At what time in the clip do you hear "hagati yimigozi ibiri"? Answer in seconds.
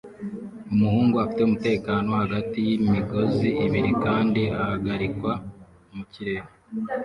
2.21-3.91